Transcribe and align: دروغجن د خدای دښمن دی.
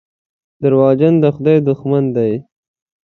دروغجن 0.61 1.13
د 1.23 1.25
خدای 1.35 1.57
دښمن 1.67 2.03
دی. 2.15 2.33